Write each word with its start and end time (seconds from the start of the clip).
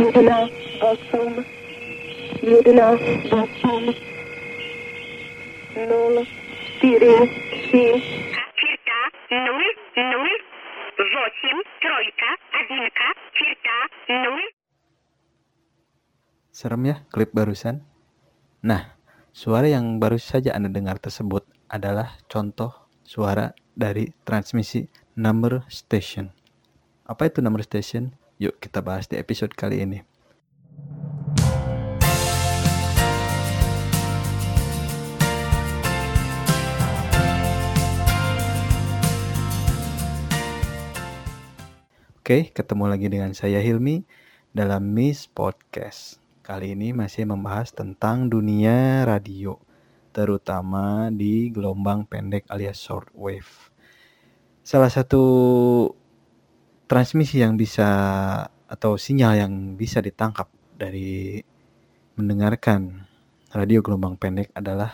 Judena 0.00 0.48
nol 0.80 0.96
nol 1.12 1.36
nol 3.60 3.84
nol. 5.76 6.24
Serem 16.48 16.82
ya 16.88 17.04
klip 17.12 17.36
barusan? 17.36 17.84
Nah, 18.64 18.96
suara 19.36 19.68
yang 19.68 20.00
baru 20.00 20.16
saja 20.16 20.56
Anda 20.56 20.72
dengar 20.72 20.96
tersebut 20.96 21.44
adalah 21.68 22.16
contoh 22.24 22.88
suara 23.04 23.52
dari 23.76 24.16
transmisi 24.24 24.88
number 25.12 25.60
station. 25.68 26.32
Apa 27.04 27.28
itu 27.28 27.44
number 27.44 27.60
station? 27.60 28.16
Yuk 28.40 28.56
kita 28.56 28.80
bahas 28.80 29.04
di 29.04 29.20
episode 29.20 29.52
kali 29.52 29.84
ini. 29.84 30.00
Oke, 42.16 42.48
ketemu 42.48 42.84
lagi 42.88 43.12
dengan 43.12 43.36
saya 43.36 43.60
Hilmi 43.60 44.08
dalam 44.56 44.88
Miss 44.88 45.28
Podcast. 45.28 46.16
Kali 46.40 46.72
ini 46.72 46.96
masih 46.96 47.28
membahas 47.28 47.76
tentang 47.76 48.32
dunia 48.32 49.04
radio, 49.04 49.60
terutama 50.16 51.12
di 51.12 51.52
gelombang 51.52 52.08
pendek 52.08 52.48
alias 52.48 52.80
shortwave. 52.80 53.68
Salah 54.64 54.88
satu 54.88 55.20
transmisi 56.90 57.38
yang 57.38 57.54
bisa 57.54 57.86
atau 58.66 58.98
sinyal 58.98 59.38
yang 59.38 59.52
bisa 59.78 60.02
ditangkap 60.02 60.50
dari 60.74 61.38
mendengarkan 62.18 63.06
radio 63.54 63.78
gelombang 63.78 64.18
pendek 64.18 64.50
adalah 64.58 64.90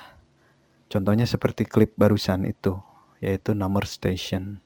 contohnya 0.93 1.25
seperti 1.25 1.65
klip 1.65 1.97
barusan 1.97 2.45
itu, 2.45 2.77
yaitu 3.25 3.56
number 3.56 3.89
station. 3.89 4.61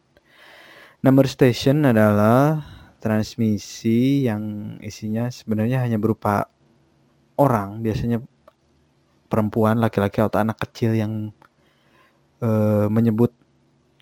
Number 1.07 1.31
station 1.31 1.87
adalah 1.87 2.67
transmisi 2.99 4.27
yang 4.27 4.77
isinya 4.83 5.31
sebenarnya 5.31 5.87
hanya 5.87 6.03
berupa 6.03 6.51
orang, 7.39 7.79
biasanya 7.79 8.27
perempuan, 9.31 9.79
laki-laki 9.79 10.19
atau 10.19 10.43
anak 10.43 10.59
kecil 10.67 10.99
yang 10.99 11.31
eh, 12.43 12.87
menyebut 12.91 13.31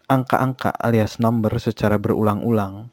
angka-angka 0.08 0.72
alias 0.80 1.20
number 1.20 1.52
secara 1.60 2.00
berulang-ulang. 2.00 2.88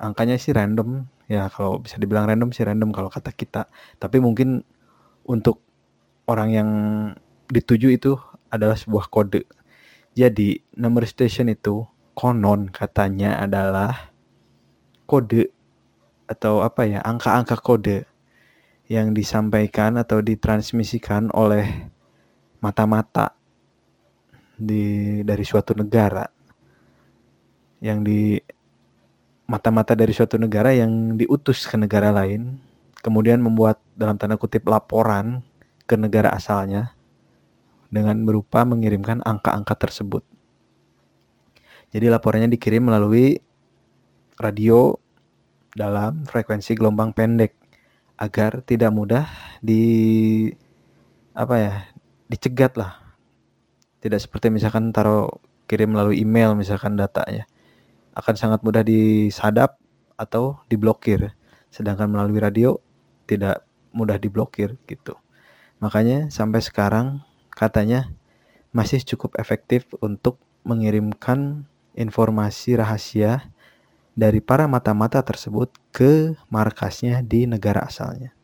Angkanya 0.00 0.40
sih 0.40 0.56
random, 0.56 1.04
ya 1.28 1.52
kalau 1.52 1.84
bisa 1.84 2.00
dibilang 2.00 2.24
random 2.24 2.50
sih 2.56 2.64
random 2.64 2.90
kalau 2.90 3.12
kata 3.12 3.36
kita. 3.36 3.68
Tapi 4.00 4.16
mungkin 4.16 4.64
untuk 5.28 5.60
orang 6.24 6.48
yang 6.50 6.70
dituju 7.52 7.92
itu 7.92 8.16
adalah 8.48 8.80
sebuah 8.80 9.12
kode. 9.12 9.44
Jadi 10.16 10.58
number 10.80 11.04
station 11.04 11.52
itu 11.52 11.84
konon 12.16 12.72
katanya 12.72 13.38
adalah 13.44 14.10
kode 15.06 15.52
atau 16.30 16.62
apa 16.62 16.86
ya 16.86 17.02
angka-angka 17.02 17.58
kode 17.58 18.06
yang 18.90 19.14
disampaikan 19.14 19.98
atau 19.98 20.18
ditransmisikan 20.18 21.30
oleh 21.30 21.90
mata-mata 22.58 23.34
di 24.54 25.18
dari 25.22 25.44
suatu 25.46 25.72
negara 25.78 26.26
yang 27.80 28.04
di 28.04 28.36
mata-mata 29.50 29.98
dari 29.98 30.14
suatu 30.14 30.38
negara 30.38 30.70
yang 30.70 31.18
diutus 31.18 31.66
ke 31.66 31.74
negara 31.74 32.14
lain 32.14 32.62
kemudian 33.02 33.42
membuat 33.42 33.82
dalam 33.98 34.14
tanda 34.14 34.38
kutip 34.38 34.62
laporan 34.70 35.42
ke 35.90 35.98
negara 35.98 36.30
asalnya 36.30 36.94
dengan 37.90 38.22
berupa 38.22 38.62
mengirimkan 38.62 39.18
angka-angka 39.26 39.74
tersebut. 39.74 40.22
Jadi 41.90 42.06
laporannya 42.06 42.46
dikirim 42.46 42.86
melalui 42.86 43.42
radio 44.38 44.94
dalam 45.74 46.22
frekuensi 46.22 46.78
gelombang 46.78 47.10
pendek 47.10 47.58
agar 48.22 48.62
tidak 48.62 48.94
mudah 48.94 49.26
di 49.58 50.46
apa 51.34 51.54
ya 51.58 51.74
dicegat 52.30 52.78
lah. 52.78 52.94
Tidak 53.98 54.22
seperti 54.22 54.54
misalkan 54.54 54.94
taruh 54.94 55.26
kirim 55.66 55.98
melalui 55.98 56.22
email 56.22 56.54
misalkan 56.54 56.94
datanya 56.94 57.50
akan 58.20 58.34
sangat 58.36 58.60
mudah 58.60 58.84
disadap 58.84 59.80
atau 60.20 60.60
diblokir. 60.68 61.32
Sedangkan 61.72 62.12
melalui 62.12 62.36
radio 62.36 62.76
tidak 63.24 63.64
mudah 63.96 64.20
diblokir 64.20 64.76
gitu. 64.84 65.16
Makanya 65.80 66.28
sampai 66.28 66.60
sekarang 66.60 67.24
katanya 67.48 68.12
masih 68.76 69.00
cukup 69.02 69.40
efektif 69.40 69.88
untuk 70.04 70.36
mengirimkan 70.62 71.64
informasi 71.96 72.76
rahasia 72.76 73.48
dari 74.12 74.44
para 74.44 74.68
mata-mata 74.68 75.24
tersebut 75.24 75.72
ke 75.90 76.36
markasnya 76.52 77.24
di 77.24 77.48
negara 77.48 77.88
asalnya. 77.88 78.36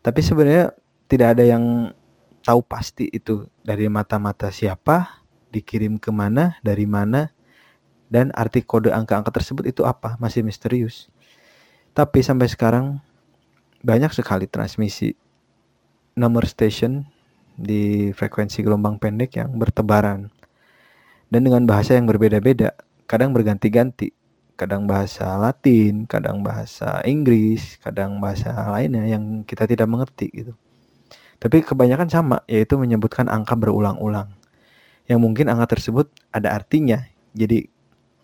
Tapi 0.00 0.20
sebenarnya 0.24 0.72
tidak 1.12 1.36
ada 1.36 1.44
yang 1.44 1.92
tahu 2.40 2.64
pasti 2.64 3.12
itu 3.12 3.44
dari 3.60 3.84
mata-mata 3.92 4.48
siapa, 4.48 5.20
dikirim 5.52 6.00
ke 6.00 6.08
mana, 6.08 6.56
dari 6.64 6.88
mana, 6.88 7.28
dan 8.10 8.34
arti 8.34 8.66
kode 8.66 8.90
angka-angka 8.90 9.30
tersebut 9.30 9.70
itu 9.70 9.86
apa, 9.86 10.18
masih 10.18 10.42
misterius. 10.42 11.06
Tapi 11.94 12.20
sampai 12.20 12.50
sekarang 12.50 12.98
banyak 13.80 14.12
sekali 14.12 14.50
transmisi 14.50 15.14
nomor 16.18 16.44
station 16.44 17.06
di 17.54 18.10
frekuensi 18.10 18.60
gelombang 18.60 18.98
pendek 18.98 19.38
yang 19.40 19.54
bertebaran 19.56 20.28
dan 21.30 21.46
dengan 21.46 21.62
bahasa 21.62 21.94
yang 21.94 22.10
berbeda-beda, 22.10 22.74
kadang 23.06 23.30
berganti-ganti, 23.30 24.10
kadang 24.58 24.90
bahasa 24.90 25.38
Latin, 25.38 26.02
kadang 26.10 26.42
bahasa 26.42 26.98
Inggris, 27.06 27.78
kadang 27.78 28.18
bahasa 28.18 28.50
lainnya 28.66 29.06
yang 29.06 29.46
kita 29.46 29.62
tidak 29.70 29.86
mengerti 29.86 30.26
gitu. 30.34 30.58
Tapi 31.38 31.62
kebanyakan 31.62 32.10
sama, 32.10 32.42
yaitu 32.50 32.74
menyebutkan 32.74 33.30
angka 33.30 33.54
berulang-ulang. 33.54 34.34
Yang 35.06 35.20
mungkin 35.22 35.46
angka 35.54 35.78
tersebut 35.78 36.10
ada 36.34 36.50
artinya. 36.50 37.06
Jadi 37.30 37.70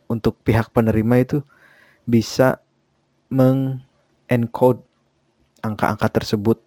untuk 0.07 0.39
pihak 0.43 0.71
penerima 0.71 1.23
itu 1.23 1.39
bisa 2.07 2.63
mengencode 3.31 4.83
angka-angka 5.63 6.23
tersebut 6.23 6.63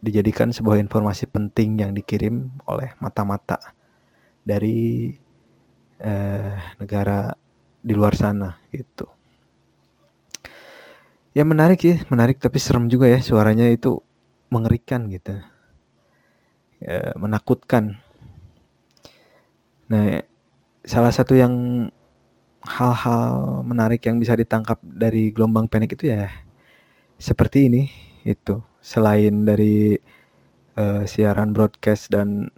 dijadikan 0.00 0.50
sebuah 0.50 0.80
informasi 0.80 1.28
penting 1.28 1.84
yang 1.84 1.92
dikirim 1.92 2.50
oleh 2.66 2.96
mata-mata 2.98 3.60
dari 4.42 5.12
eh, 6.00 6.54
negara 6.80 7.30
di 7.80 7.92
luar 7.92 8.16
sana 8.16 8.56
gitu. 8.72 9.06
Ya 11.30 11.46
menarik 11.46 11.78
sih, 11.78 12.02
menarik 12.10 12.42
tapi 12.42 12.58
serem 12.58 12.90
juga 12.90 13.06
ya 13.06 13.22
suaranya 13.22 13.70
itu 13.70 14.02
mengerikan 14.50 15.06
gitu. 15.06 15.38
Ya, 16.82 17.14
menakutkan. 17.14 18.02
Nah, 19.86 20.26
salah 20.82 21.12
satu 21.14 21.38
yang 21.38 21.86
hal-hal 22.64 23.64
menarik 23.64 24.04
yang 24.04 24.20
bisa 24.20 24.36
ditangkap 24.36 24.76
dari 24.84 25.32
gelombang 25.32 25.66
pendek 25.66 25.96
itu 25.96 26.12
ya 26.12 26.28
seperti 27.16 27.72
ini 27.72 27.82
itu 28.24 28.60
selain 28.84 29.48
dari 29.48 29.96
uh, 30.76 31.04
siaran 31.08 31.56
broadcast 31.56 32.12
dan 32.12 32.52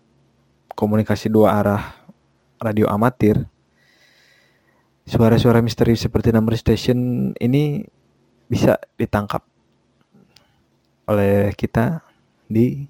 komunikasi 0.75 1.31
dua 1.31 1.63
arah 1.63 1.83
radio 2.59 2.91
amatir 2.91 3.47
suara-suara 5.07 5.59
misteri 5.63 5.99
seperti 5.99 6.31
number 6.31 6.55
station 6.55 7.31
ini 7.39 7.83
bisa 8.47 8.79
ditangkap 8.99 9.43
oleh 11.11 11.51
kita 11.59 12.05
di 12.47 12.87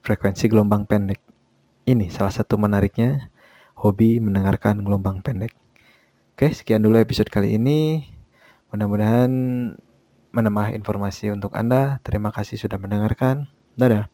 frekuensi 0.00 0.46
gelombang 0.46 0.86
pendek. 0.86 1.20
Ini 1.88 2.08
salah 2.12 2.30
satu 2.32 2.56
menariknya 2.60 3.32
hobi 3.80 4.20
mendengarkan 4.22 4.80
gelombang 4.84 5.24
pendek. 5.24 5.59
Oke, 6.40 6.56
sekian 6.56 6.80
dulu 6.80 6.96
episode 6.96 7.28
kali 7.28 7.60
ini. 7.60 8.00
Mudah-mudahan 8.72 9.28
menambah 10.32 10.72
informasi 10.72 11.28
untuk 11.36 11.52
Anda. 11.52 12.00
Terima 12.00 12.32
kasih 12.32 12.56
sudah 12.56 12.80
mendengarkan. 12.80 13.52
Dadah. 13.76 14.08